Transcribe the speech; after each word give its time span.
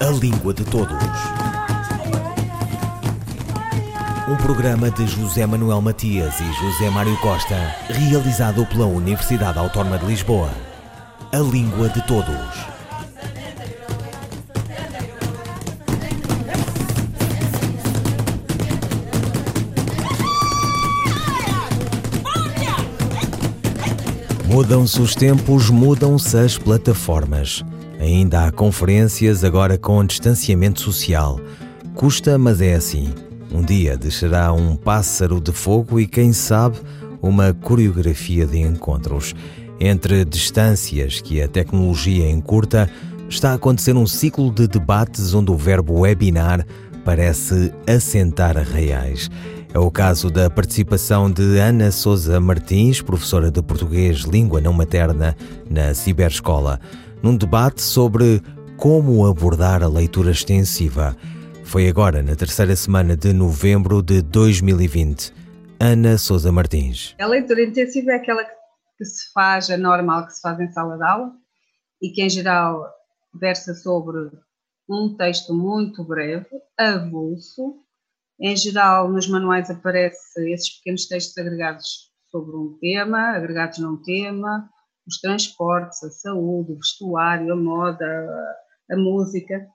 A 0.00 0.10
Língua 0.10 0.54
de 0.54 0.64
Todos. 0.64 0.96
Um 4.28 4.36
programa 4.36 4.92
de 4.92 5.04
José 5.04 5.44
Manuel 5.44 5.80
Matias 5.80 6.38
e 6.38 6.44
José 6.44 6.88
Mário 6.88 7.16
Costa, 7.16 7.56
realizado 7.88 8.64
pela 8.66 8.86
Universidade 8.86 9.58
Autónoma 9.58 9.98
de 9.98 10.06
Lisboa. 10.06 10.50
A 11.32 11.38
Língua 11.38 11.88
de 11.88 12.00
Todos. 12.06 12.36
Mudam-se 24.46 25.02
os 25.02 25.16
tempos, 25.16 25.70
mudam-se 25.70 26.38
as 26.38 26.56
plataformas. 26.56 27.64
Ainda 27.98 28.46
há 28.46 28.52
conferências 28.52 29.42
agora 29.42 29.76
com 29.76 30.04
distanciamento 30.04 30.80
social. 30.80 31.40
Custa, 31.94 32.38
mas 32.38 32.60
é 32.60 32.74
assim. 32.74 33.12
Um 33.52 33.62
dia 33.62 33.96
descerá 33.96 34.52
um 34.52 34.76
pássaro 34.76 35.40
de 35.40 35.52
fogo 35.52 35.98
e, 35.98 36.06
quem 36.06 36.32
sabe, 36.32 36.78
uma 37.20 37.52
coreografia 37.52 38.46
de 38.46 38.58
encontros. 38.58 39.34
Entre 39.80 40.24
distâncias 40.24 41.20
que 41.20 41.42
a 41.42 41.48
tecnologia 41.48 42.30
encurta, 42.30 42.88
está 43.28 43.50
a 43.50 43.54
acontecer 43.54 43.96
um 43.96 44.06
ciclo 44.06 44.50
de 44.52 44.66
debates 44.66 45.34
onde 45.34 45.50
o 45.50 45.56
verbo 45.56 46.00
webinar 46.00 46.64
parece 47.04 47.72
assentar 47.86 48.56
reais. 48.56 49.30
É 49.72 49.78
o 49.78 49.90
caso 49.90 50.30
da 50.30 50.48
participação 50.48 51.30
de 51.30 51.58
Ana 51.58 51.90
Souza 51.90 52.40
Martins, 52.40 53.02
professora 53.02 53.50
de 53.50 53.62
português 53.62 54.20
língua 54.20 54.60
não 54.60 54.72
materna 54.72 55.36
na 55.68 55.92
Ciberescola, 55.94 56.80
num 57.22 57.36
debate 57.36 57.82
sobre 57.82 58.42
como 58.76 59.26
abordar 59.26 59.82
a 59.82 59.88
leitura 59.88 60.30
extensiva. 60.30 61.16
Foi 61.64 61.88
agora, 61.88 62.22
na 62.22 62.36
terceira 62.36 62.74
semana 62.76 63.16
de 63.16 63.32
novembro 63.32 64.02
de 64.02 64.22
2020. 64.22 65.34
Ana 65.80 66.18
Souza 66.18 66.50
Martins. 66.50 67.14
A 67.20 67.26
leitura 67.26 67.62
intensiva 67.62 68.12
é 68.12 68.16
aquela 68.16 68.44
que 68.44 69.04
se 69.04 69.30
faz, 69.32 69.70
a 69.70 69.76
normal 69.76 70.26
que 70.26 70.32
se 70.32 70.40
faz 70.40 70.58
em 70.58 70.68
sala 70.72 70.96
de 70.96 71.04
aula 71.04 71.32
e 72.02 72.10
que, 72.10 72.22
em 72.22 72.30
geral, 72.30 72.84
versa 73.34 73.74
sobre 73.74 74.30
um 74.88 75.16
texto 75.16 75.54
muito 75.54 76.02
breve, 76.02 76.48
avulso, 76.76 77.76
em 78.40 78.56
geral, 78.56 79.10
nos 79.10 79.28
manuais 79.28 79.68
aparecem 79.70 80.52
esses 80.52 80.78
pequenos 80.78 81.06
textos 81.06 81.36
agregados 81.36 82.10
sobre 82.30 82.56
um 82.56 82.78
tema, 82.80 83.36
agregados 83.36 83.78
num 83.78 83.96
tema, 84.02 84.68
os 85.08 85.18
transportes, 85.18 86.04
a 86.04 86.10
saúde, 86.10 86.72
o 86.72 86.76
vestuário, 86.76 87.52
a 87.52 87.56
moda, 87.56 88.06
a, 88.90 88.96
música. 88.96 89.66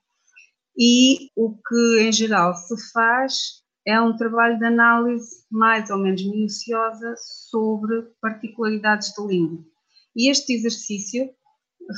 E 0.78 1.30
o 1.36 1.58
que 1.58 2.02
em 2.02 2.12
geral 2.12 2.54
se 2.54 2.76
faz 2.92 3.64
é 3.86 4.00
um 4.00 4.16
trabalho 4.16 4.58
de 4.60 4.66
análise 4.66 5.44
mais 5.52 5.90
ou 5.90 5.98
menos 5.98 6.24
minuciosa 6.24 7.16
sobre 7.18 8.04
particularidades 8.22 9.12
de 9.14 9.28
língua. 9.28 9.66
E 10.16 10.30
este 10.30 10.54
exercício 10.54 11.30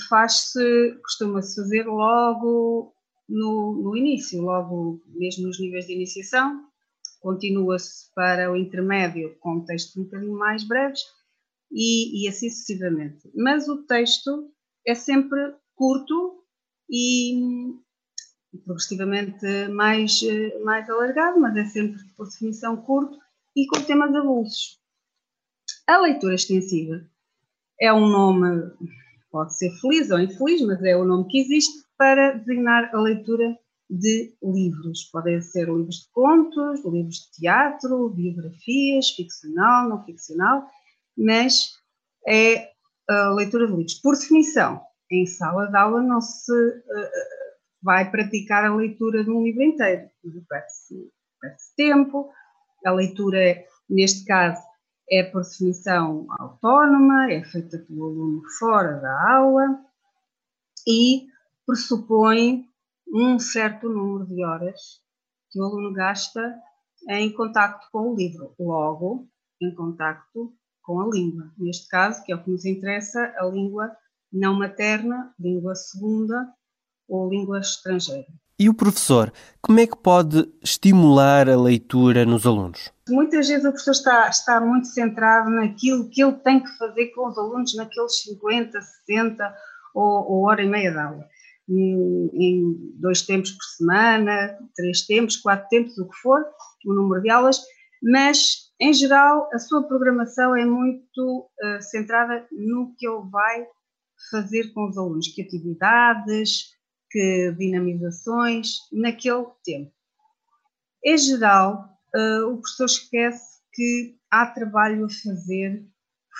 faz-se, 0.09 0.97
costuma-se 1.03 1.61
fazer 1.61 1.85
logo 1.85 2.93
no, 3.29 3.81
no 3.83 3.97
início, 3.97 4.41
logo 4.41 5.03
mesmo 5.07 5.47
nos 5.47 5.59
níveis 5.59 5.85
de 5.85 5.93
iniciação, 5.93 6.65
continua-se 7.21 8.13
para 8.15 8.51
o 8.51 8.55
intermédio 8.55 9.35
com 9.39 9.63
textos 9.65 9.97
um 9.97 10.03
bocadinho 10.05 10.37
mais 10.37 10.63
breves 10.63 11.01
e, 11.71 12.23
e, 12.23 12.27
assim 12.27 12.49
sucessivamente. 12.49 13.29
Mas 13.35 13.67
o 13.67 13.83
texto 13.83 14.51
é 14.85 14.95
sempre 14.95 15.53
curto 15.75 16.43
e 16.89 17.73
progressivamente 18.63 19.67
mais, 19.69 20.21
mais 20.63 20.89
alargado, 20.89 21.39
mas 21.39 21.55
é 21.57 21.65
sempre 21.65 22.01
por 22.15 22.27
definição 22.29 22.77
curto 22.77 23.17
e 23.55 23.67
com 23.67 23.81
temas 23.81 24.13
avulsos. 24.15 24.79
A 25.87 25.99
leitura 25.99 26.35
extensiva 26.35 27.05
é 27.79 27.93
um 27.93 28.07
nome, 28.07 28.71
pode 29.31 29.57
ser 29.57 29.71
feliz 29.79 30.09
ou 30.11 30.19
infeliz, 30.19 30.61
mas 30.61 30.81
é 30.83 30.95
o 30.95 31.05
nome 31.05 31.27
que 31.27 31.39
existe, 31.39 31.85
para 31.97 32.33
designar 32.33 32.93
a 32.93 32.99
leitura 32.99 33.57
de 33.89 34.35
livros. 34.43 35.05
Podem 35.11 35.41
ser 35.41 35.67
livros 35.67 36.01
de 36.01 36.11
contos, 36.11 36.83
livros 36.85 37.15
de 37.15 37.31
teatro, 37.39 38.09
biografias, 38.09 39.11
ficcional, 39.11 39.89
não 39.89 40.03
ficcional, 40.03 40.67
mas 41.17 41.75
é 42.27 42.71
a 43.09 43.29
leitura 43.29 43.67
de 43.67 43.73
livros. 43.73 43.95
Por 43.95 44.15
definição, 44.15 44.81
em 45.11 45.25
sala 45.25 45.67
de 45.67 45.77
aula 45.77 46.01
não 46.01 46.21
se 46.21 46.51
uh, 46.51 47.09
vai 47.81 48.09
praticar 48.09 48.65
a 48.65 48.75
leitura 48.75 49.23
de 49.23 49.29
um 49.29 49.43
livro 49.43 49.63
inteiro. 49.63 50.09
Perde-se 50.49 51.75
tempo, 51.75 52.31
a 52.85 52.91
leitura, 52.91 53.63
neste 53.89 54.25
caso, 54.25 54.61
é 55.09 55.23
por 55.23 55.43
definição 55.43 56.25
autónoma, 56.39 57.31
é 57.31 57.43
feita 57.43 57.77
pelo 57.77 58.05
aluno 58.05 58.41
fora 58.57 58.99
da 58.99 59.35
aula 59.35 59.79
e 60.87 61.27
pressupõe 61.65 62.67
um 63.07 63.37
certo 63.37 63.87
número 63.87 64.25
de 64.25 64.43
horas 64.43 65.01
que 65.51 65.59
o 65.59 65.63
aluno 65.63 65.93
gasta 65.93 66.59
em 67.09 67.31
contacto 67.31 67.87
com 67.91 68.11
o 68.11 68.15
livro, 68.15 68.55
logo 68.59 69.27
em 69.61 69.73
contacto 69.73 70.53
com 70.85 71.01
a 71.01 71.07
língua. 71.07 71.51
Neste 71.57 71.87
caso, 71.87 72.23
que 72.23 72.31
é 72.31 72.35
o 72.35 72.43
que 72.43 72.51
nos 72.51 72.65
interessa, 72.65 73.33
a 73.37 73.45
língua 73.45 73.91
não 74.31 74.53
materna, 74.53 75.33
língua 75.39 75.75
segunda 75.75 76.47
ou 77.07 77.29
língua 77.29 77.59
estrangeira. 77.59 78.27
E 78.57 78.69
o 78.69 78.73
professor, 78.73 79.33
como 79.61 79.79
é 79.79 79.87
que 79.87 79.97
pode 79.97 80.49
estimular 80.61 81.49
a 81.49 81.59
leitura 81.59 82.25
nos 82.25 82.45
alunos? 82.45 82.91
Muitas 83.09 83.49
vezes 83.49 83.65
o 83.65 83.69
professor 83.69 83.91
está, 83.91 84.29
está 84.29 84.61
muito 84.61 84.87
centrado 84.87 85.49
naquilo 85.49 86.09
que 86.09 86.23
ele 86.23 86.33
tem 86.37 86.63
que 86.63 86.77
fazer 86.77 87.07
com 87.07 87.27
os 87.27 87.37
alunos 87.37 87.75
naqueles 87.75 88.21
50, 88.21 88.79
60 88.81 89.55
ou, 89.93 90.31
ou 90.31 90.43
hora 90.43 90.63
e 90.63 90.67
meia 90.67 90.91
de 90.91 90.97
aula 90.97 91.25
em, 91.69 92.29
em 92.33 92.91
dois 92.99 93.21
tempos 93.23 93.51
por 93.51 93.63
semana, 93.63 94.57
três 94.75 95.01
tempos, 95.01 95.37
quatro 95.37 95.67
tempos, 95.69 95.97
o 95.97 96.07
que 96.07 96.17
for, 96.17 96.45
o 96.85 96.93
número 96.93 97.21
de 97.21 97.29
aulas, 97.29 97.61
mas 98.01 98.64
em 98.79 98.93
geral 98.93 99.49
a 99.53 99.59
sua 99.59 99.83
programação 99.87 100.55
é 100.55 100.65
muito 100.65 101.49
uh, 101.63 101.81
centrada 101.81 102.47
no 102.51 102.93
que 102.97 103.07
ele 103.07 103.29
vai 103.29 103.65
fazer 104.31 104.73
com 104.73 104.87
os 104.87 104.97
alunos, 104.97 105.27
que 105.27 105.41
atividades, 105.41 106.73
que 107.09 107.53
dinamizações, 107.57 108.77
naquele 108.91 109.45
tempo. 109.63 109.91
Em 111.03 111.17
geral, 111.17 111.89
uh, 112.15 112.47
o 112.49 112.61
professor 112.61 112.85
esquece 112.85 113.61
que 113.73 114.17
há 114.31 114.45
trabalho 114.47 115.05
a 115.05 115.09
fazer 115.09 115.85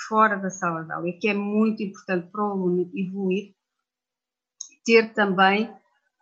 fora 0.07 0.35
da 0.35 0.49
sala 0.49 0.83
de 0.83 0.91
aula 0.91 1.07
e 1.07 1.17
que 1.19 1.29
é 1.29 1.33
muito 1.33 1.83
importante 1.83 2.29
para 2.31 2.43
o 2.43 2.51
aluno 2.51 2.91
evoluir 2.93 3.53
ter 4.85 5.13
também, 5.13 5.73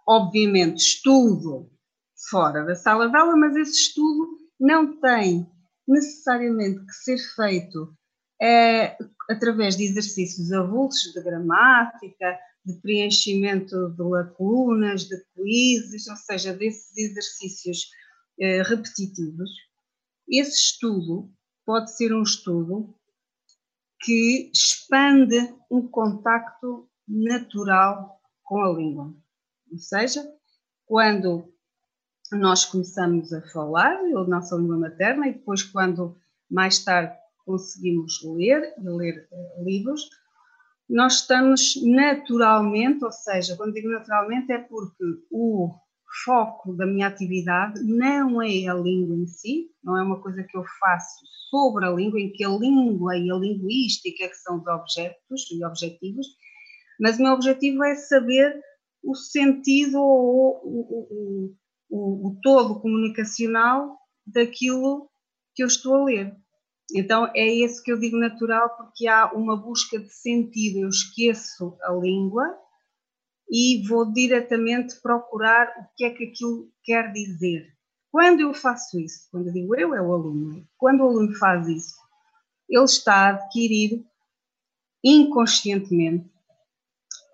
obviamente, 0.08 0.78
estudo 0.78 1.70
fora 2.30 2.64
da 2.64 2.76
sala 2.76 3.10
de 3.10 3.18
aula, 3.18 3.36
mas 3.36 3.56
esse 3.56 3.74
estudo 3.74 4.38
não 4.60 5.00
tem 5.00 5.46
necessariamente 5.88 6.86
que 6.86 6.94
ser 6.94 7.18
feito 7.36 7.96
é, 8.42 8.98
através 9.30 9.78
de 9.78 9.86
exercícios 9.86 10.52
avulsos 10.52 11.14
de 11.14 11.22
gramática, 11.22 12.40
de 12.66 12.74
preenchimento 12.82 13.90
de 13.90 14.04
lacunas, 14.04 15.06
de 15.06 15.18
quizzes, 15.34 16.08
ou 16.08 16.16
seja, 16.16 16.54
desses 16.54 16.98
exercícios 16.98 17.90
é, 18.40 18.62
repetitivos. 18.64 19.50
Esse 20.28 20.56
estudo 20.56 21.32
pode 21.66 21.96
ser 21.96 22.14
um 22.14 22.24
estudo 22.24 22.96
que 24.02 24.52
expande 24.54 25.54
um 25.70 25.88
contacto 25.88 26.90
natural 27.08 28.20
com 28.44 28.62
a 28.62 28.74
língua. 28.74 29.14
Ou 29.72 29.78
seja, 29.78 30.24
quando 30.86 31.53
nós 32.36 32.66
começamos 32.66 33.32
a 33.34 33.42
falar 33.50 33.96
a 33.98 34.24
nossa 34.26 34.56
língua 34.56 34.78
materna 34.78 35.28
e 35.28 35.34
depois 35.34 35.64
quando 35.64 36.16
mais 36.50 36.84
tarde 36.84 37.14
conseguimos 37.46 38.22
ler 38.24 38.74
e 38.78 38.90
ler 38.90 39.28
uh, 39.32 39.64
livros, 39.64 40.10
nós 40.90 41.16
estamos 41.16 41.74
naturalmente, 41.84 43.04
ou 43.04 43.12
seja, 43.12 43.56
quando 43.56 43.74
digo 43.74 43.90
naturalmente 43.90 44.52
é 44.52 44.58
porque 44.58 45.04
o 45.32 45.74
foco 46.24 46.74
da 46.74 46.86
minha 46.86 47.08
atividade 47.08 47.82
não 47.84 48.42
é 48.42 48.68
a 48.68 48.74
língua 48.74 49.16
em 49.16 49.26
si, 49.26 49.72
não 49.84 49.98
é 49.98 50.04
uma 50.04 50.22
coisa 50.22 50.44
que 50.44 50.56
eu 50.56 50.64
faço 50.80 51.26
sobre 51.50 51.86
a 51.86 51.92
língua, 51.92 52.20
em 52.20 52.32
que 52.32 52.44
a 52.44 52.50
língua 52.50 53.18
e 53.18 53.32
a 53.32 53.36
linguística 53.36 54.28
que 54.28 54.36
são 54.36 54.58
os 54.58 54.68
objetos 54.68 55.50
e 55.52 55.66
objetivos, 55.66 56.28
mas 57.00 57.18
o 57.18 57.24
meu 57.24 57.34
objetivo 57.34 57.84
é 57.84 57.96
saber 57.96 58.62
o 59.04 59.16
sentido 59.16 60.00
ou 60.00 60.62
o, 60.64 60.80
o, 61.12 61.56
o, 61.94 62.30
o 62.30 62.40
todo 62.42 62.80
comunicacional 62.82 64.00
daquilo 64.26 65.08
que 65.54 65.62
eu 65.62 65.68
estou 65.68 65.94
a 65.94 66.04
ler. 66.06 66.36
Então 66.92 67.32
é 67.36 67.48
esse 67.48 67.84
que 67.84 67.92
eu 67.92 68.00
digo 68.00 68.18
natural, 68.18 68.76
porque 68.76 69.08
há 69.08 69.32
uma 69.32 69.56
busca 69.56 70.00
de 70.00 70.12
sentido. 70.12 70.80
Eu 70.80 70.90
esqueço 70.90 71.78
a 71.84 71.92
língua 71.94 72.58
e 73.48 73.88
vou 73.88 74.12
diretamente 74.12 75.00
procurar 75.02 75.68
o 75.68 75.96
que 75.96 76.04
é 76.06 76.10
que 76.10 76.24
aquilo 76.26 76.72
quer 76.84 77.12
dizer. 77.14 77.72
Quando 78.12 78.40
eu 78.42 78.54
faço 78.56 79.00
isso, 79.00 79.28
quando 79.32 79.48
eu 79.48 79.54
digo 79.54 79.76
eu, 79.76 79.94
é 79.94 80.02
o 80.02 80.14
aluno, 80.14 80.68
quando 80.78 81.02
o 81.02 81.10
aluno 81.10 81.36
faz 81.36 81.68
isso, 81.68 81.96
ele 82.68 82.84
está 82.84 83.14
a 83.14 83.30
adquirir 83.30 84.04
inconscientemente 85.04 86.26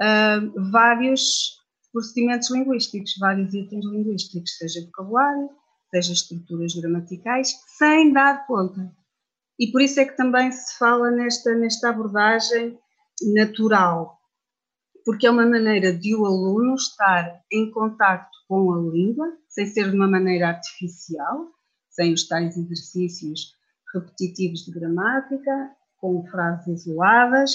uh, 0.02 0.70
vários 0.72 1.59
procedimentos 1.92 2.50
linguísticos, 2.52 3.16
vários 3.20 3.54
itens 3.54 3.86
linguísticos, 3.86 4.58
seja 4.58 4.86
vocabulário, 4.86 5.50
seja 5.90 6.14
estruturas 6.14 6.74
gramaticais, 6.76 7.54
sem 7.78 8.14
dar 8.14 8.46
conta. 8.46 8.92
E 9.60 9.72
por 9.72 9.82
isso 9.82 10.00
é 10.00 10.06
que 10.06 10.16
também 10.16 10.52
se 10.52 10.78
fala 10.78 11.12
nesta, 11.12 11.54
nesta 11.56 11.90
abordagem 11.90 12.78
natural, 13.34 14.18
porque 15.04 15.28
é 15.28 15.32
uma 15.32 15.46
maneira 15.46 15.92
de 15.92 16.16
o 16.16 16.26
aluno 16.26 16.76
estar 16.76 17.42
em 17.52 17.70
contacto 17.72 18.38
com 18.48 18.72
a 18.72 18.80
língua, 18.80 19.28
sem 19.48 19.66
ser 19.66 19.90
de 19.90 19.96
uma 19.96 20.08
maneira 20.08 20.50
artificial, 20.50 21.48
sem 21.90 22.14
os 22.14 22.28
tais 22.28 22.56
exercícios 22.56 23.54
repetitivos 23.94 24.66
de 24.66 24.72
gramática, 24.72 25.72
com 25.98 26.26
frases 26.28 26.86
isoladas, 26.86 27.52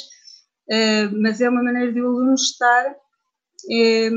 eh, 0.69 1.09
mas 1.09 1.41
é 1.41 1.49
uma 1.49 1.63
maneira 1.63 1.93
de 1.93 2.03
o 2.03 2.09
aluno 2.09 2.35
estar 2.35 2.97
é, 3.70 4.11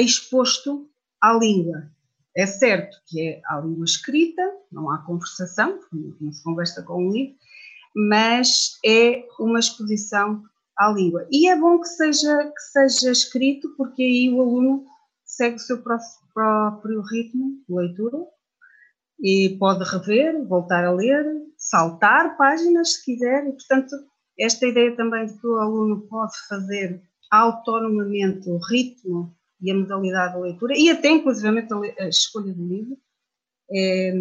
exposto 0.00 0.88
à 1.20 1.32
língua. 1.32 1.90
É 2.36 2.46
certo 2.46 2.96
que 3.06 3.20
é 3.20 3.42
a 3.46 3.60
língua 3.60 3.84
escrita, 3.84 4.42
não 4.70 4.90
há 4.90 4.98
conversação, 4.98 5.80
não 5.92 6.32
se 6.32 6.42
conversa 6.44 6.82
com 6.82 7.08
um 7.08 7.10
livro, 7.10 7.34
mas 7.94 8.78
é 8.84 9.24
uma 9.38 9.58
exposição 9.58 10.42
à 10.76 10.90
língua. 10.90 11.26
E 11.30 11.48
é 11.48 11.56
bom 11.56 11.80
que 11.80 11.88
seja, 11.88 12.52
que 12.52 12.60
seja 12.60 13.10
escrito, 13.10 13.74
porque 13.76 14.02
aí 14.02 14.32
o 14.32 14.40
aluno 14.40 14.84
segue 15.24 15.56
o 15.56 15.58
seu 15.58 15.82
próprio 15.82 17.02
ritmo 17.02 17.62
de 17.68 17.74
leitura 17.74 18.18
e 19.20 19.56
pode 19.58 19.84
rever, 19.84 20.46
voltar 20.46 20.84
a 20.84 20.92
ler, 20.92 21.24
saltar 21.56 22.36
páginas 22.36 22.94
se 22.94 23.04
quiser, 23.04 23.46
e 23.46 23.52
portanto, 23.52 23.96
esta 24.38 24.66
ideia 24.66 24.96
também 24.96 25.26
de 25.26 25.38
que 25.38 25.46
o 25.46 25.58
aluno 25.58 26.00
pode 26.08 26.32
fazer 26.48 27.02
autonomamente 27.30 28.48
o 28.48 28.58
ritmo 28.58 29.34
e 29.60 29.70
a 29.70 29.74
modalidade 29.74 30.34
da 30.34 30.40
leitura 30.40 30.74
e 30.76 30.90
até 30.90 31.10
inclusivamente 31.10 31.72
a, 31.98 32.08
escolha 32.08 32.52
do 32.52 32.66
livro 32.66 32.96
é, 33.70 34.12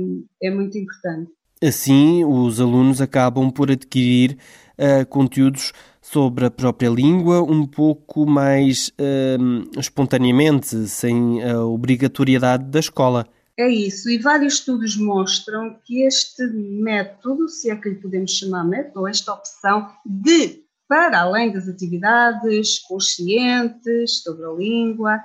é 0.44 0.52
muito 0.52 0.78
importante. 0.78 1.32
Assim, 1.62 2.24
os 2.24 2.62
alunos 2.62 3.02
acabam 3.02 3.52
por 3.52 3.70
adquirir 3.70 4.38
uh, 4.78 5.06
conteúdos 5.08 5.74
sobre 6.02 6.46
a 6.46 6.52
própria 6.52 6.90
língua 6.90 7.42
um 7.44 7.66
pouco 7.66 8.26
mais 8.26 8.90
uh, 8.90 9.80
espontaneamente, 9.80 10.88
sem 10.88 11.44
a 11.44 11.64
obrigatoriedade 11.66 12.64
da 12.66 12.80
escola. 12.80 13.28
É 13.58 13.68
isso, 13.68 14.10
e 14.10 14.18
vários 14.18 14.54
estudos 14.54 14.96
mostram 14.96 15.78
que 15.84 16.04
este 16.04 16.48
método, 16.48 17.50
se 17.50 17.70
é 17.70 17.76
que 17.76 17.90
lhe 17.90 17.96
podemos 17.96 18.32
chamar 18.32 18.64
método, 18.64 19.02
ou 19.02 19.08
esta 19.08 19.34
opção 19.34 19.90
de 20.06 20.64
para 20.90 21.22
além 21.22 21.54
das 21.54 21.70
atividades 21.70 22.80
conscientes 22.80 24.24
sobre 24.24 24.44
a 24.44 24.52
língua 24.52 25.24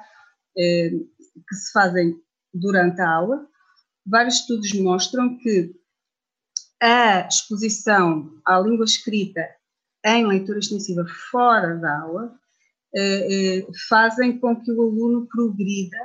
eh, 0.56 0.90
que 0.90 1.54
se 1.56 1.72
fazem 1.72 2.20
durante 2.52 3.00
a 3.00 3.10
aula, 3.10 3.48
vários 4.06 4.40
estudos 4.40 4.72
mostram 4.74 5.38
que 5.38 5.74
a 6.80 7.26
exposição 7.26 8.30
à 8.44 8.60
língua 8.60 8.84
escrita 8.84 9.40
em 10.04 10.26
leitura 10.26 10.58
extensiva 10.58 11.06
fora 11.30 11.76
da 11.76 12.00
aula 12.02 12.38
eh, 12.94 13.60
eh, 13.60 13.66
fazem 13.88 14.38
com 14.38 14.54
que 14.60 14.70
o 14.70 14.82
aluno 14.82 15.26
progrida 15.26 15.96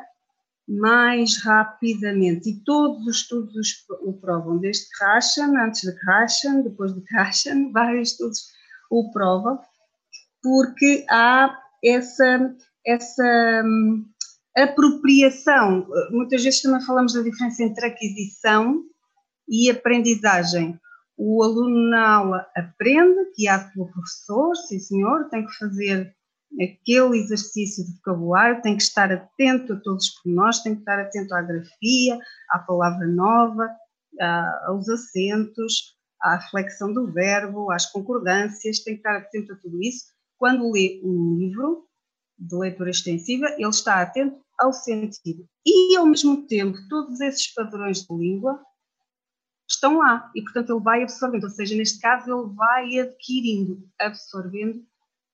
mais 0.66 1.44
rapidamente. 1.44 2.50
E 2.50 2.64
todos 2.64 3.06
os 3.06 3.18
estudos 3.18 3.86
o 4.04 4.14
provam, 4.14 4.58
desde 4.58 4.88
Krashen, 4.98 5.58
antes 5.58 5.82
de 5.82 6.00
Krashen, 6.00 6.64
depois 6.64 6.94
de 6.94 7.02
Krashen, 7.02 7.72
vários 7.74 8.12
estudos 8.12 8.59
o 8.90 9.12
prova, 9.12 9.60
porque 10.42 11.06
há 11.10 11.56
essa, 11.84 12.56
essa 12.86 13.62
hum, 13.66 14.06
apropriação. 14.58 15.88
Muitas 16.12 16.44
vezes 16.44 16.62
também 16.62 16.82
falamos 16.82 17.14
da 17.14 17.22
diferença 17.22 17.64
entre 17.64 17.86
aquisição 17.86 18.84
e 19.48 19.70
aprendizagem. 19.70 20.80
O 21.18 21.44
aluno 21.44 21.90
na 21.90 22.16
aula 22.16 22.48
aprende, 22.56 23.32
que 23.36 23.48
há 23.48 23.60
pelo 23.60 23.92
professor, 23.92 24.56
sim 24.56 24.80
senhor, 24.80 25.30
tem 25.30 25.46
que 25.46 25.54
fazer 25.58 26.16
aquele 26.54 27.20
exercício 27.20 27.86
de 27.86 27.94
vocabulário, 27.98 28.62
tem 28.62 28.76
que 28.76 28.84
estar 28.84 29.12
atento 29.12 29.74
a 29.74 29.80
todos 29.82 30.06
os 30.06 30.22
pormenores, 30.22 30.64
tem 30.64 30.74
que 30.74 30.82
estar 30.82 31.00
atento 31.00 31.34
à 31.36 31.42
grafia, 31.42 32.18
à 32.52 32.60
palavra 32.60 33.06
nova, 33.06 33.70
aos 34.66 34.90
acentos, 34.90 35.99
à 36.22 36.40
flexão 36.50 36.94
do 36.94 37.12
verbo, 37.12 37.72
às 37.72 37.86
concordâncias, 37.86 38.80
tem 38.80 38.96
que 38.96 39.00
estar 39.00 39.18
atento 39.18 39.54
a 39.54 39.56
tudo 39.56 39.82
isso. 39.82 40.06
Quando 40.38 40.72
lê 40.72 41.02
um 41.04 41.38
livro 41.38 41.86
de 42.38 42.56
leitura 42.56 42.90
extensiva, 42.90 43.48
ele 43.58 43.68
está 43.68 44.02
atento 44.02 44.42
ao 44.58 44.74
sentido. 44.74 45.48
E, 45.66 45.96
ao 45.98 46.06
mesmo 46.06 46.48
tempo, 46.48 46.78
todos 46.90 47.20
esses 47.22 47.54
padrões 47.54 48.04
de 48.04 48.14
língua 48.16 48.62
estão 49.70 49.98
lá 49.98 50.30
e, 50.36 50.42
portanto, 50.42 50.74
ele 50.74 50.84
vai 50.84 51.04
absorvendo, 51.04 51.44
ou 51.44 51.50
seja, 51.50 51.76
neste 51.76 52.00
caso, 52.00 52.26
ele 52.26 52.56
vai 52.56 53.00
adquirindo, 53.00 53.88
absorvendo 54.00 54.84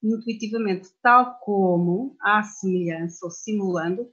intuitivamente, 0.04 0.90
tal 1.02 1.40
como 1.40 2.16
a 2.22 2.44
semelhança 2.44 3.26
ou 3.26 3.32
simulando 3.32 4.08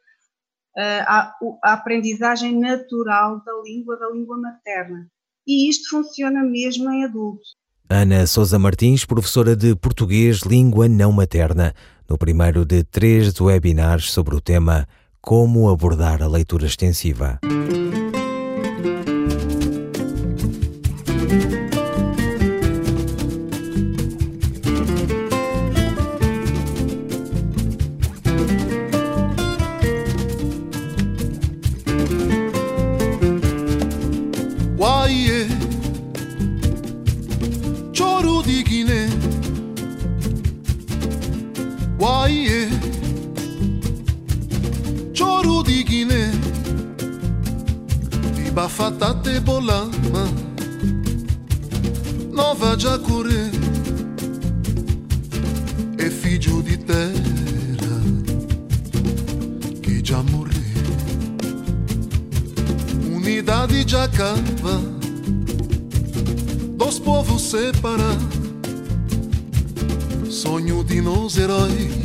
a, 0.77 1.37
a 1.63 1.73
aprendizagem 1.75 2.59
natural 2.59 3.43
da 3.45 3.53
língua, 3.63 3.99
da 3.99 4.09
língua 4.11 4.39
materna 4.39 5.12
e 5.47 5.69
isto 5.69 5.91
funciona 5.91 6.43
mesmo 6.43 6.91
em 6.91 7.05
adultos. 7.05 7.57
Ana 7.89 8.27
Sousa 8.27 8.59
Martins, 8.59 9.05
professora 9.05 9.55
de 9.55 9.75
Português 9.77 10.41
Língua 10.41 10.89
Não 10.89 11.13
Materna, 11.13 11.75
no 12.09 12.17
primeiro 12.17 12.65
de 12.65 12.83
três 12.85 13.39
webinars 13.39 14.11
sobre 14.11 14.35
o 14.35 14.41
tema 14.41 14.89
Como 15.21 15.69
abordar 15.69 16.23
a 16.23 16.27
leitura 16.27 16.67
extensiva. 16.67 17.39
Nova 52.33 52.75
Giacure 52.77 53.51
è 55.97 56.09
figlio 56.09 56.61
di 56.61 56.83
terra 56.83 58.01
che 59.81 60.01
già 60.01 60.23
morì 60.23 60.73
unità 63.11 63.67
di 63.67 63.85
Giacava 63.85 64.81
dos 66.77 66.99
povos 67.01 67.49
separa 67.49 68.17
sogno 70.27 70.83
di 70.83 71.01
nos 71.03 71.37
eroi 71.37 72.02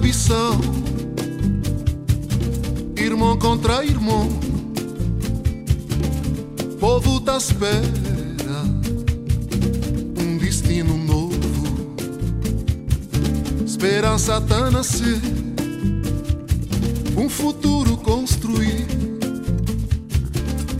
Bissau, 0.00 0.60
irmão 2.96 3.36
contra 3.36 3.84
irmão, 3.84 4.28
povo 6.78 7.18
da 7.18 7.36
espera, 7.36 8.62
um 10.20 10.38
destino 10.38 10.96
novo. 10.96 11.38
Esperança 13.66 14.40
tá 14.40 14.70
nascer. 14.70 15.20
Um 17.16 17.28
futuro 17.28 17.96
construir, 17.96 18.86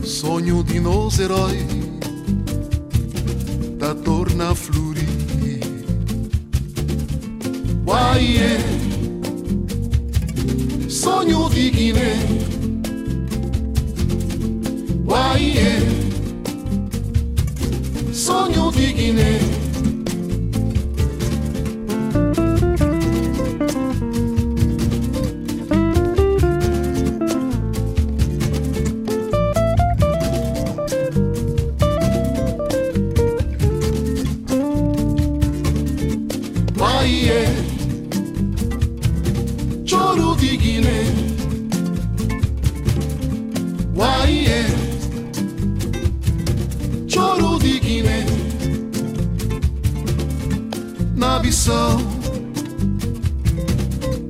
sonho 0.03 0.63
de 0.63 0.79
nos 0.79 1.19
herói, 1.19 1.57
da 3.77 3.93
torna 3.93 4.55
florir. 4.55 5.09
Uai, 7.85 8.78
sonho 10.99 11.47
de 11.49 11.69
Guiné. 11.69 12.11
Uai, 15.07 15.68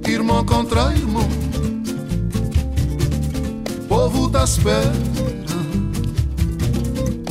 irmão 0.10 0.44
contra 0.44 0.92
irmão. 0.94 1.28
Povo 3.88 4.30
tá 4.30 4.40
da 4.40 4.44
espera, 4.44 4.94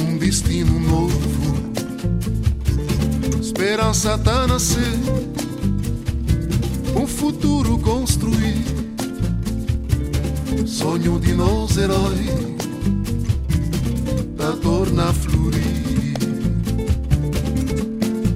um 0.01 0.19
destino 0.19 0.79
novo. 0.79 1.19
Esperança 3.41 4.17
tá 4.19 4.47
nascer, 4.47 4.95
um 6.97 7.07
futuro 7.07 7.79
construir. 7.79 8.65
Sonho 10.67 11.19
de 11.19 11.35
nós 11.35 11.77
herói, 11.77 12.27
da 14.37 14.53
torna 14.53 15.11
a 15.11 15.13
florir. 15.13 16.19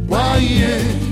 Guaiê. 0.09 0.65
É. 0.65 1.12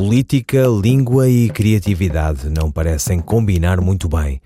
Política, 0.00 0.64
língua 0.66 1.28
e 1.28 1.50
criatividade 1.50 2.48
não 2.48 2.72
parecem 2.72 3.20
combinar 3.20 3.82
muito 3.82 4.08
bem. 4.08 4.40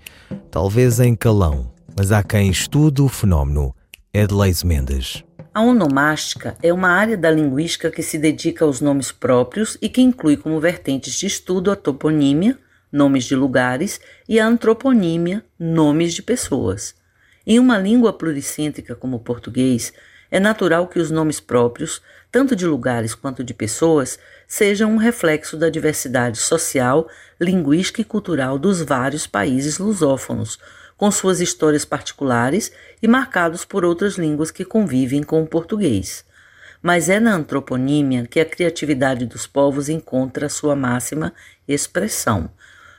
Talvez 0.51 0.99
em 0.99 1.15
calão, 1.15 1.71
mas 1.97 2.11
há 2.11 2.21
quem 2.21 2.49
estude 2.49 3.01
o 3.01 3.07
fenómeno. 3.07 3.73
Edleis 4.13 4.65
Mendes. 4.65 5.23
A 5.53 5.61
onomástica 5.61 6.57
é 6.61 6.73
uma 6.73 6.89
área 6.89 7.15
da 7.15 7.31
linguística 7.31 7.89
que 7.89 8.03
se 8.03 8.17
dedica 8.17 8.65
aos 8.65 8.81
nomes 8.81 9.13
próprios 9.13 9.77
e 9.81 9.87
que 9.87 10.01
inclui 10.01 10.35
como 10.35 10.59
vertentes 10.59 11.13
de 11.13 11.25
estudo 11.25 11.71
a 11.71 11.75
toponímia, 11.77 12.59
nomes 12.91 13.23
de 13.23 13.33
lugares, 13.37 14.01
e 14.27 14.41
a 14.41 14.45
antroponímia, 14.45 15.41
nomes 15.57 16.13
de 16.13 16.21
pessoas. 16.21 16.93
Em 17.47 17.59
uma 17.59 17.77
língua 17.77 18.11
pluricêntrica 18.11 18.93
como 18.93 19.15
o 19.15 19.21
português, 19.21 19.93
é 20.29 20.39
natural 20.39 20.87
que 20.87 20.99
os 20.99 21.11
nomes 21.11 21.39
próprios, 21.39 22.01
tanto 22.31 22.55
de 22.55 22.65
lugares 22.65 23.15
quanto 23.15 23.43
de 23.43 23.53
pessoas, 23.53 24.19
sejam 24.47 24.91
um 24.91 24.97
reflexo 24.97 25.55
da 25.57 25.69
diversidade 25.69 26.37
social, 26.37 27.07
linguística 27.39 28.01
e 28.01 28.05
cultural 28.05 28.59
dos 28.59 28.81
vários 28.81 29.25
países 29.27 29.77
lusófonos, 29.77 30.59
com 30.97 31.11
suas 31.11 31.41
histórias 31.41 31.85
particulares 31.85 32.71
e 33.01 33.07
marcados 33.07 33.65
por 33.65 33.83
outras 33.83 34.17
línguas 34.17 34.51
que 34.51 34.65
convivem 34.65 35.23
com 35.23 35.41
o 35.43 35.47
português. 35.47 36.23
Mas 36.81 37.09
é 37.09 37.19
na 37.19 37.33
antroponímia 37.33 38.27
que 38.27 38.39
a 38.39 38.45
criatividade 38.45 39.25
dos 39.25 39.47
povos 39.47 39.89
encontra 39.89 40.49
sua 40.49 40.75
máxima 40.75 41.33
expressão. 41.67 42.49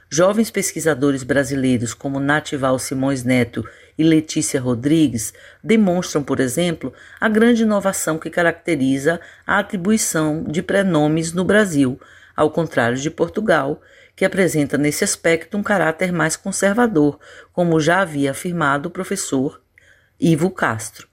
Jovens 0.09 0.51
pesquisadores 0.51 1.23
brasileiros 1.23 1.93
como 1.93 2.21
Natival 2.21 2.79
Simões 2.79 3.25
Neto 3.25 3.67
e 3.99 4.05
Letícia 4.05 4.61
Rodrigues 4.61 5.33
demonstram, 5.63 6.23
por 6.23 6.41
exemplo, 6.41 6.93
a 7.21 7.29
grande 7.29 7.63
inovação 7.63 8.19
que 8.19 8.31
caracteriza 8.31 9.21
a 9.47 9.59
atribuição 9.59 10.45
de 10.45 10.63
prenomes 10.63 11.33
no 11.33 11.45
Brasil, 11.45 11.99
ao 12.37 12.51
contrário 12.51 12.99
de 12.99 13.11
Portugal, 13.11 13.81
que 14.15 14.25
apresenta 14.25 14.79
nesse 14.79 15.05
aspecto 15.05 15.57
um 15.57 15.63
caráter 15.63 16.13
mais 16.13 16.37
conservador, 16.37 17.19
como 17.53 17.81
já 17.81 18.01
havia 18.01 18.31
afirmado 18.31 18.89
o 18.89 18.93
professor 18.93 19.61
Ivo 20.19 20.51
Castro. 20.51 21.09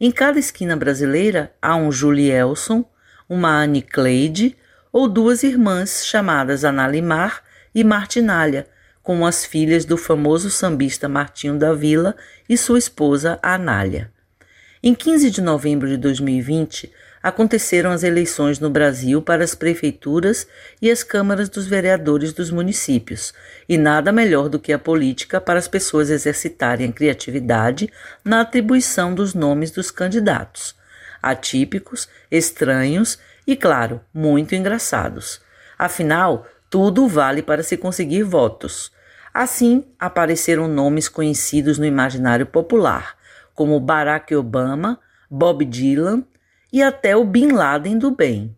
Em 0.00 0.10
cada 0.10 0.38
esquina 0.38 0.76
brasileira 0.76 1.52
há 1.60 1.76
um 1.76 1.90
Julielson, 1.90 2.84
uma 3.28 3.62
Anne 3.62 3.82
Cleide 3.82 4.56
ou 4.92 5.08
duas 5.08 5.42
irmãs 5.42 6.04
chamadas 6.06 6.64
Analimar 6.64 7.42
e 7.74 7.82
Martinalha, 7.84 8.66
com 9.06 9.24
as 9.24 9.44
filhas 9.44 9.84
do 9.84 9.96
famoso 9.96 10.50
sambista 10.50 11.08
Martinho 11.08 11.56
da 11.56 11.72
Vila 11.72 12.16
e 12.48 12.58
sua 12.58 12.76
esposa 12.76 13.38
Anália. 13.40 14.10
Em 14.82 14.96
15 14.96 15.30
de 15.30 15.40
novembro 15.40 15.86
de 15.86 15.96
2020, 15.96 16.92
aconteceram 17.22 17.92
as 17.92 18.02
eleições 18.02 18.58
no 18.58 18.68
Brasil 18.68 19.22
para 19.22 19.44
as 19.44 19.54
prefeituras 19.54 20.44
e 20.82 20.90
as 20.90 21.04
câmaras 21.04 21.48
dos 21.48 21.68
vereadores 21.68 22.32
dos 22.32 22.50
municípios, 22.50 23.32
e 23.68 23.78
nada 23.78 24.10
melhor 24.10 24.48
do 24.48 24.58
que 24.58 24.72
a 24.72 24.78
política 24.78 25.40
para 25.40 25.60
as 25.60 25.68
pessoas 25.68 26.10
exercitarem 26.10 26.90
a 26.90 26.92
criatividade 26.92 27.88
na 28.24 28.40
atribuição 28.40 29.14
dos 29.14 29.34
nomes 29.34 29.70
dos 29.70 29.92
candidatos, 29.92 30.74
atípicos, 31.22 32.08
estranhos 32.28 33.20
e, 33.46 33.54
claro, 33.54 34.00
muito 34.12 34.56
engraçados. 34.56 35.40
Afinal, 35.78 36.44
tudo 36.68 37.06
vale 37.06 37.40
para 37.40 37.62
se 37.62 37.76
conseguir 37.76 38.24
votos. 38.24 38.95
Assim, 39.38 39.84
apareceram 39.98 40.66
nomes 40.66 41.10
conhecidos 41.10 41.76
no 41.76 41.84
imaginário 41.84 42.46
popular, 42.46 43.18
como 43.54 43.78
Barack 43.78 44.34
Obama, 44.34 44.98
Bob 45.30 45.62
Dylan 45.62 46.24
e 46.72 46.82
até 46.82 47.14
o 47.14 47.22
Bin 47.22 47.52
Laden 47.52 47.98
do 47.98 48.10
bem. 48.10 48.56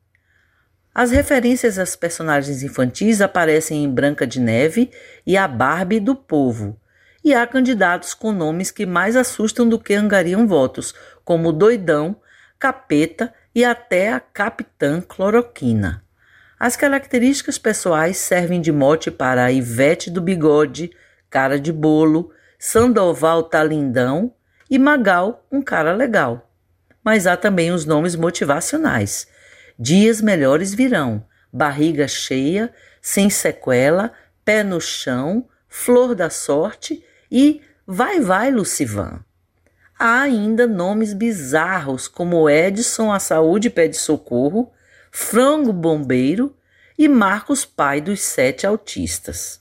As 0.94 1.10
referências 1.10 1.80
às 1.80 1.96
personagens 1.96 2.62
infantis 2.62 3.20
aparecem 3.20 3.82
em 3.82 3.90
Branca 3.90 4.24
de 4.24 4.38
Neve 4.38 4.92
e 5.26 5.36
a 5.36 5.48
Barbie 5.48 5.98
do 5.98 6.14
Povo. 6.14 6.80
E 7.24 7.34
há 7.34 7.44
candidatos 7.44 8.14
com 8.14 8.30
nomes 8.30 8.70
que 8.70 8.86
mais 8.86 9.16
assustam 9.16 9.68
do 9.68 9.80
que 9.80 9.94
angariam 9.94 10.46
votos, 10.46 10.94
como 11.24 11.52
Doidão, 11.52 12.14
Capeta 12.56 13.34
e 13.52 13.64
até 13.64 14.12
a 14.12 14.20
Capitã 14.20 15.00
Cloroquina. 15.00 16.04
As 16.58 16.74
características 16.76 17.56
pessoais 17.56 18.16
servem 18.16 18.60
de 18.60 18.72
mote 18.72 19.10
para 19.10 19.44
a 19.44 19.52
Ivete 19.52 20.10
do 20.10 20.20
Bigode, 20.20 20.90
cara 21.30 21.58
de 21.60 21.72
bolo, 21.72 22.32
Sandoval 22.58 23.44
tá 23.44 23.62
lindão 23.62 24.34
e 24.68 24.78
Magal, 24.78 25.46
um 25.52 25.62
cara 25.62 25.92
legal. 25.92 26.50
Mas 27.04 27.26
há 27.26 27.36
também 27.36 27.70
os 27.70 27.84
nomes 27.84 28.16
motivacionais. 28.16 29.28
Dias 29.78 30.20
melhores 30.20 30.74
virão, 30.74 31.24
barriga 31.52 32.08
cheia, 32.08 32.74
sem 33.00 33.30
sequela, 33.30 34.12
pé 34.44 34.64
no 34.64 34.80
chão, 34.80 35.48
flor 35.68 36.16
da 36.16 36.28
sorte 36.28 37.04
e 37.30 37.62
vai 37.86 38.18
vai 38.18 38.50
Lucivan. 38.50 39.20
Há 39.96 40.22
ainda 40.22 40.66
nomes 40.66 41.12
bizarros 41.12 42.08
como 42.08 42.50
Edson 42.50 43.12
a 43.12 43.20
saúde 43.20 43.70
pede 43.70 43.96
socorro, 43.96 44.72
Frango 45.10 45.72
Bombeiro 45.72 46.54
e 46.98 47.08
Marcos 47.08 47.64
Pai 47.64 48.00
dos 48.00 48.20
Sete 48.20 48.66
Autistas. 48.66 49.60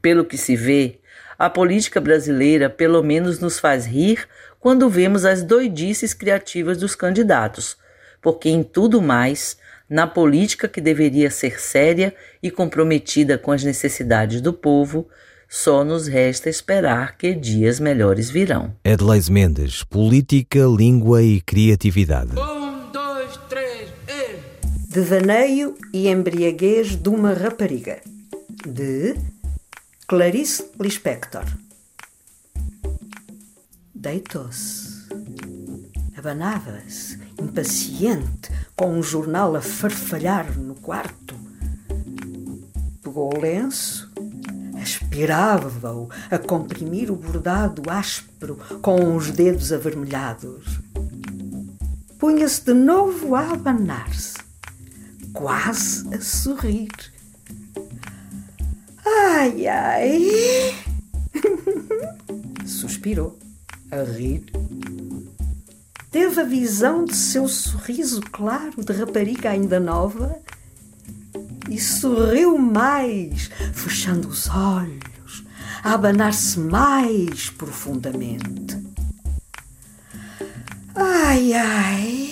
Pelo 0.00 0.24
que 0.24 0.36
se 0.36 0.56
vê, 0.56 0.98
a 1.38 1.50
política 1.50 2.00
brasileira 2.00 2.70
pelo 2.70 3.02
menos 3.02 3.38
nos 3.38 3.58
faz 3.58 3.84
rir 3.86 4.28
quando 4.60 4.88
vemos 4.88 5.24
as 5.24 5.42
doidices 5.42 6.14
criativas 6.14 6.78
dos 6.78 6.94
candidatos, 6.94 7.76
porque 8.20 8.48
em 8.48 8.62
tudo 8.62 9.02
mais, 9.02 9.56
na 9.90 10.06
política 10.06 10.68
que 10.68 10.80
deveria 10.80 11.30
ser 11.30 11.60
séria 11.60 12.14
e 12.42 12.50
comprometida 12.50 13.36
com 13.36 13.50
as 13.50 13.64
necessidades 13.64 14.40
do 14.40 14.52
povo, 14.52 15.08
só 15.48 15.84
nos 15.84 16.06
resta 16.06 16.48
esperar 16.48 17.18
que 17.18 17.34
dias 17.34 17.78
melhores 17.78 18.30
virão. 18.30 18.74
Edleis 18.84 19.28
Mendes, 19.28 19.84
Política, 19.84 20.60
Língua 20.60 21.22
e 21.22 21.40
Criatividade. 21.40 22.32
Devaneio 24.92 25.74
e 25.90 26.06
embriaguez 26.06 26.96
de 26.96 27.08
uma 27.08 27.32
rapariga, 27.32 28.02
de 28.66 29.16
Clarice 30.06 30.66
Lispector. 30.78 31.46
Deitou-se. 33.94 35.08
Abanava-se, 36.14 37.18
impaciente, 37.40 38.52
com 38.76 38.98
um 38.98 39.02
jornal 39.02 39.56
a 39.56 39.62
farfalhar 39.62 40.58
no 40.58 40.74
quarto. 40.74 41.36
Pegou 43.02 43.34
o 43.34 43.40
lenço, 43.40 44.12
aspirava-o 44.78 46.10
a 46.30 46.38
comprimir 46.38 47.10
o 47.10 47.16
bordado 47.16 47.82
áspero 47.90 48.58
com 48.82 49.16
os 49.16 49.30
dedos 49.30 49.72
avermelhados. 49.72 50.82
Punha-se 52.18 52.62
de 52.66 52.74
novo 52.74 53.34
a 53.34 53.52
abanar-se, 53.52 54.31
quase 55.32 56.14
a 56.14 56.20
sorrir. 56.20 56.90
Ai, 59.04 59.66
ai! 59.66 60.74
Suspirou, 62.66 63.38
a 63.90 64.02
rir. 64.02 64.44
Teve 66.10 66.40
a 66.40 66.44
visão 66.44 67.04
de 67.04 67.16
seu 67.16 67.48
sorriso 67.48 68.20
claro 68.20 68.84
de 68.84 68.92
rapariga 68.92 69.50
ainda 69.50 69.80
nova 69.80 70.38
e 71.70 71.80
sorriu 71.80 72.58
mais, 72.58 73.50
fechando 73.72 74.28
os 74.28 74.48
olhos, 74.50 75.42
a 75.82 75.94
abanar-se 75.94 76.58
mais 76.60 77.48
profundamente. 77.50 78.76
Ai, 80.94 81.54
ai! 81.54 82.31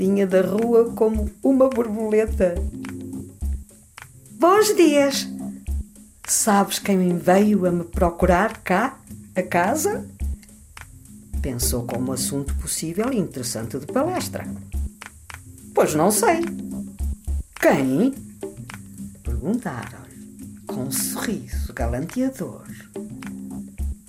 Vinha 0.00 0.26
da 0.26 0.40
rua 0.40 0.92
como 0.94 1.30
uma 1.42 1.68
borboleta. 1.68 2.54
Bons 4.30 4.74
dias! 4.74 5.28
Sabes 6.26 6.78
quem 6.78 7.18
veio 7.18 7.66
a 7.66 7.70
me 7.70 7.84
procurar 7.84 8.62
cá, 8.62 8.98
a 9.36 9.42
casa? 9.42 10.08
Pensou 11.42 11.84
como 11.84 12.14
assunto 12.14 12.54
possível 12.54 13.12
e 13.12 13.18
interessante 13.18 13.78
de 13.78 13.84
palestra. 13.84 14.46
Pois 15.74 15.94
não 15.94 16.10
sei. 16.10 16.46
Quem? 17.60 18.14
Perguntaram-lhe, 19.22 20.64
com 20.66 20.84
um 20.84 20.90
sorriso 20.90 21.74
galanteador. 21.74 22.64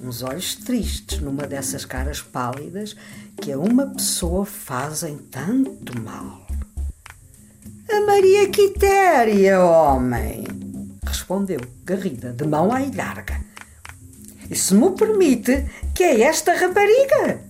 Uns 0.04 0.24
olhos 0.24 0.56
tristes 0.56 1.20
numa 1.20 1.46
dessas 1.46 1.86
caras 1.86 2.22
pálidas 2.22 2.96
que 3.40 3.52
a 3.52 3.60
uma 3.60 3.86
pessoa 3.86 4.46
fazem 4.46 5.18
tanto 5.18 6.02
mal. 6.02 6.48
A 7.88 8.02
Maria 8.02 8.50
Quitéria, 8.50 9.60
homem! 9.62 10.44
Respondeu, 11.06 11.60
garrida, 11.86 12.34
de 12.34 12.48
mão 12.48 12.72
à 12.72 12.80
larga. 12.80 13.40
E 14.50 14.56
se 14.56 14.74
me 14.74 14.90
permite, 14.92 15.66
que 15.94 16.04
é 16.04 16.22
esta 16.22 16.54
rapariga? 16.54 17.42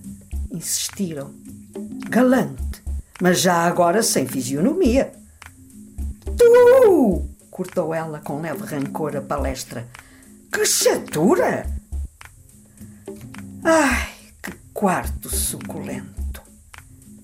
Insistiram. 0.50 1.32
Galante, 2.10 2.82
mas 3.20 3.40
já 3.40 3.64
agora 3.64 4.02
sem 4.02 4.26
fisionomia. 4.26 5.10
Tu! 6.36 7.24
cortou 7.50 7.94
ela 7.94 8.20
com 8.20 8.40
leve 8.40 8.64
rancor 8.64 9.16
a 9.16 9.22
palestra. 9.22 9.86
Que 10.52 10.66
chatura! 10.66 11.81
Ai, 13.64 14.08
que 14.42 14.52
quarto 14.74 15.28
suculento! 15.28 16.42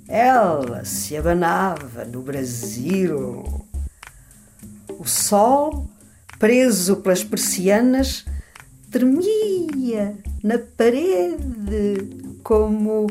Ela 0.06 0.84
se 0.84 1.16
abanava 1.16 2.04
no 2.04 2.22
Brasil. 2.22 3.66
O 4.88 5.04
sol, 5.04 5.90
preso 6.38 6.96
pelas 6.96 7.24
persianas, 7.24 8.24
tremia 8.88 10.16
na 10.42 10.58
parede 10.58 12.36
como 12.44 13.08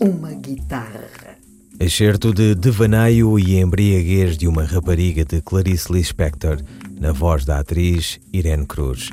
uma 0.00 0.32
guitarra. 0.32 1.38
Excerto 1.78 2.34
de 2.34 2.56
Devaneio 2.56 3.38
e 3.38 3.60
Embriaguez 3.60 4.36
de 4.36 4.48
uma 4.48 4.64
Rapariga 4.64 5.24
de 5.24 5.40
Clarice 5.40 5.92
Lispector, 5.92 6.60
na 7.00 7.12
voz 7.12 7.44
da 7.44 7.60
atriz 7.60 8.18
Irene 8.32 8.66
Cruz. 8.66 9.10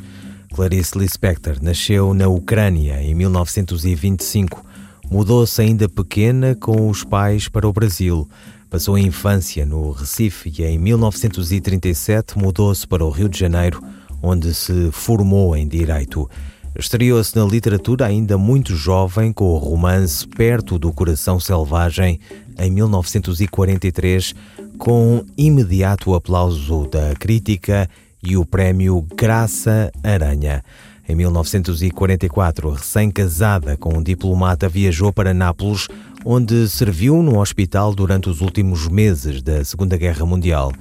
Clarice 0.56 0.98
Lispector 0.98 1.58
nasceu 1.62 2.14
na 2.14 2.30
Ucrânia 2.30 3.04
em 3.04 3.14
1925. 3.14 4.66
Mudou-se 5.12 5.62
ainda 5.62 5.90
pequena 5.90 6.56
com 6.56 6.88
os 6.88 7.04
pais 7.04 7.50
para 7.50 7.68
o 7.68 7.74
Brasil. 7.74 8.26
Passou 8.70 8.96
a 8.96 9.02
infância 9.02 9.66
no 9.66 9.92
Recife 9.92 10.50
e 10.58 10.64
em 10.64 10.80
1937 10.80 12.40
mudou-se 12.40 12.88
para 12.88 13.04
o 13.04 13.10
Rio 13.10 13.28
de 13.28 13.38
Janeiro, 13.38 13.84
onde 14.24 14.54
se 14.54 14.92
formou 14.94 15.58
em 15.58 15.68
Direito. 15.68 16.30
Estreou-se 16.74 17.36
na 17.36 17.44
literatura 17.44 18.06
ainda 18.06 18.38
muito 18.38 18.74
jovem 18.78 19.34
com 19.34 19.50
o 19.50 19.58
romance 19.58 20.26
Perto 20.26 20.80
do 20.80 20.94
Coração 20.94 21.38
Selvagem, 21.38 22.18
em 22.58 22.72
1943, 22.72 24.34
com 24.78 25.22
imediato 25.38 26.14
aplauso 26.14 26.88
da 26.88 27.14
crítica 27.16 27.90
e 28.26 28.36
o 28.36 28.46
prémio 28.46 29.06
Graça 29.16 29.92
Aranha. 30.04 30.64
Em 31.08 31.16
1944, 31.16 32.72
recém-casada 32.72 33.78
com 33.78 33.98
um 33.98 34.02
diplomata, 34.02 34.68
viajou 34.68 35.14
para 35.14 35.34
Nápoles, 35.34 35.88
onde 36.26 36.68
serviu 36.68 37.22
no 37.22 37.40
hospital 37.40 37.94
durante 37.94 38.28
os 38.28 38.42
últimos 38.42 38.88
meses 38.88 39.44
da 39.44 39.64
Segunda 39.64 39.96
Guerra 39.96 40.26
Mundial. 40.26 40.72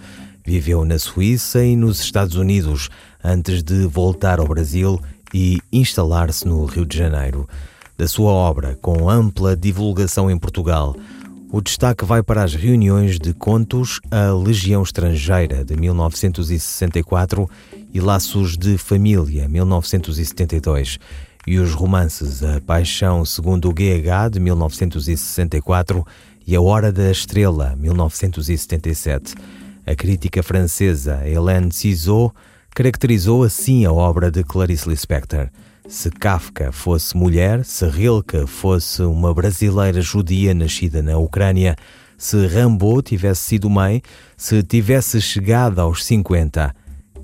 Viveu 0.44 0.84
na 0.84 0.98
Suíça 0.98 1.62
e 1.62 1.76
nos 1.76 2.00
Estados 2.00 2.36
Unidos 2.36 2.88
antes 3.22 3.62
de 3.62 3.86
voltar 3.86 4.40
ao 4.40 4.48
Brasil 4.48 4.98
e 5.32 5.60
instalar-se 5.70 6.46
no 6.46 6.64
Rio 6.64 6.86
de 6.86 6.96
Janeiro. 6.96 7.46
Da 7.96 8.08
sua 8.08 8.32
obra, 8.32 8.78
com 8.80 9.08
ampla 9.10 9.54
divulgação 9.54 10.30
em 10.30 10.38
Portugal, 10.38 10.96
o 11.50 11.60
destaque 11.60 12.04
vai 12.04 12.22
para 12.22 12.42
as 12.42 12.54
reuniões 12.54 13.18
de 13.18 13.32
contos 13.32 14.00
A 14.10 14.32
Legião 14.32 14.82
Estrangeira, 14.82 15.64
de 15.64 15.76
1964, 15.76 17.48
e 17.92 18.00
Laços 18.00 18.56
de 18.56 18.76
Família, 18.76 19.48
1972, 19.48 20.98
e 21.46 21.58
os 21.58 21.72
romances 21.72 22.42
A 22.42 22.60
Paixão 22.60 23.24
segundo 23.24 23.68
o 23.68 23.72
GH, 23.72 24.30
de 24.32 24.40
1964, 24.40 26.04
e 26.46 26.56
A 26.56 26.60
Hora 26.60 26.92
da 26.92 27.10
Estrela, 27.10 27.76
1977. 27.76 29.34
A 29.86 29.94
crítica 29.94 30.42
francesa 30.42 31.22
Hélène 31.24 31.70
Cizot 31.70 32.32
caracterizou 32.74 33.44
assim 33.44 33.84
a 33.84 33.92
obra 33.92 34.30
de 34.30 34.42
Clarice 34.42 34.88
Lispector. 34.88 35.48
Se 35.86 36.10
Kafka 36.10 36.72
fosse 36.72 37.14
mulher, 37.14 37.62
se 37.62 37.86
Rilke 37.86 38.46
fosse 38.46 39.02
uma 39.02 39.34
brasileira 39.34 40.00
judia 40.00 40.54
nascida 40.54 41.02
na 41.02 41.18
Ucrânia, 41.18 41.76
se 42.16 42.46
Rambo 42.46 43.02
tivesse 43.02 43.42
sido 43.42 43.68
mãe, 43.68 44.00
se 44.34 44.62
tivesse 44.62 45.20
chegado 45.20 45.78
aos 45.80 46.02
50. 46.06 46.74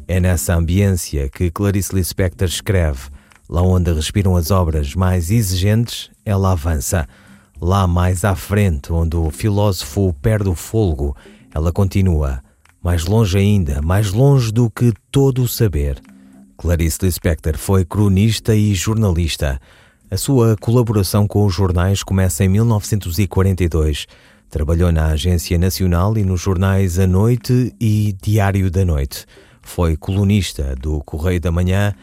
É 0.07 0.20
nessa 0.20 0.55
ambiência 0.55 1.31
que 1.31 1.51
Clarice 1.51 1.94
Lispector 1.94 2.46
escreve. 2.46 3.09
Lá 3.49 3.62
onde 3.62 3.92
respiram 3.94 4.37
as 4.37 4.51
obras 4.51 4.94
mais 4.94 5.31
exigentes, 5.31 6.11
ela 6.23 6.53
avança. 6.53 7.09
Lá 7.59 7.87
mais 7.87 8.25
à 8.27 8.35
frente, 8.35 8.92
onde 8.92 9.16
o 9.16 9.31
filósofo 9.31 10.14
perde 10.20 10.51
o 10.51 10.55
fôlego, 10.55 11.16
ela 11.55 11.73
continua. 11.73 12.42
Mais 12.83 13.07
longe 13.07 13.38
ainda, 13.38 13.81
mais 13.81 14.12
longe 14.12 14.53
do 14.53 14.68
que 14.68 14.92
todo 15.11 15.42
o 15.42 15.49
saber. 15.49 16.01
Clarice 16.61 16.99
Lispector 17.01 17.57
foi 17.57 17.87
cronista 17.87 18.55
e 18.55 18.75
jornalista. 18.75 19.59
A 20.11 20.16
sua 20.18 20.57
colaboração 20.61 21.27
com 21.27 21.46
os 21.46 21.55
jornais 21.55 22.03
começa 22.03 22.44
em 22.44 22.51
1942. 22.51 24.07
Trabalhou 24.51 24.92
na 24.92 25.07
Agência 25.07 25.57
Nacional 25.57 26.18
e 26.18 26.23
nos 26.23 26.38
jornais 26.42 26.99
A 26.99 27.07
Noite 27.07 27.75
e 27.81 28.14
Diário 28.23 28.70
da 28.70 28.85
Noite. 28.85 29.25
Foi 29.62 29.96
colunista 29.96 30.77
do 30.77 31.03
Correio 31.03 31.40
da 31.40 31.51
Manhã 31.51 31.94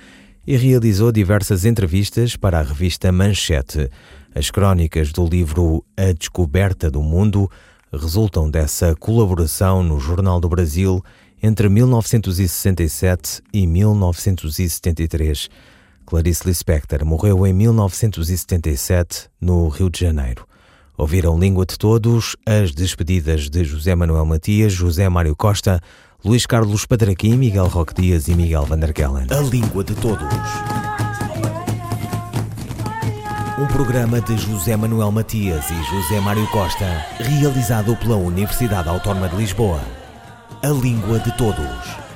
e 0.47 0.57
realizou 0.57 1.11
diversas 1.11 1.63
entrevistas 1.63 2.35
para 2.35 2.57
a 2.57 2.63
revista 2.63 3.11
Manchete. 3.11 3.91
As 4.33 4.49
crónicas 4.49 5.11
do 5.11 5.23
livro 5.27 5.85
A 5.95 6.13
Descoberta 6.13 6.89
do 6.89 7.03
Mundo 7.03 7.47
resultam 7.93 8.49
dessa 8.49 8.95
colaboração 8.95 9.83
no 9.83 9.99
Jornal 9.99 10.39
do 10.39 10.49
Brasil 10.49 11.03
entre 11.41 11.69
1967 11.69 13.41
e 13.53 13.67
1973. 13.67 15.49
Clarice 16.05 16.47
Lispector 16.47 17.05
morreu 17.05 17.45
em 17.45 17.53
1977 17.53 19.29
no 19.41 19.67
Rio 19.67 19.89
de 19.89 19.99
Janeiro. 19.99 20.47
Ouviram 20.97 21.37
Língua 21.37 21.65
de 21.65 21.77
Todos 21.77 22.35
as 22.45 22.71
despedidas 22.71 23.49
de 23.49 23.63
José 23.63 23.93
Manuel 23.93 24.25
Matias, 24.25 24.73
José 24.73 25.07
Mário 25.09 25.35
Costa, 25.35 25.81
Luís 26.25 26.45
Carlos 26.45 26.85
Padraquim, 26.85 27.35
Miguel 27.37 27.67
Roque 27.67 27.93
Dias 27.93 28.27
e 28.27 28.33
Miguel 28.33 28.65
Van 28.65 28.79
der 28.79 28.93
Kellen. 28.93 29.27
A 29.29 29.41
Língua 29.41 29.83
de 29.83 29.93
Todos. 29.95 30.27
Um 33.59 33.67
programa 33.67 34.21
de 34.21 34.35
José 34.37 34.75
Manuel 34.75 35.11
Matias 35.11 35.69
e 35.69 35.73
José 35.73 36.19
Mário 36.21 36.47
Costa, 36.51 37.05
realizado 37.19 37.95
pela 37.97 38.15
Universidade 38.15 38.87
Autónoma 38.87 39.27
de 39.29 39.35
Lisboa. 39.35 40.06
A 40.63 40.69
língua 40.69 41.19
de 41.19 41.31
todos. 41.33 42.06